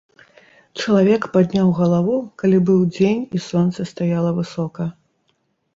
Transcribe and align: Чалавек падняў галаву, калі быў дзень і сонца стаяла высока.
Чалавек 0.83 1.27
падняў 1.35 1.69
галаву, 1.81 2.15
калі 2.43 2.57
быў 2.71 2.81
дзень 2.97 3.23
і 3.37 3.47
сонца 3.49 3.79
стаяла 3.95 4.31
высока. 4.41 4.93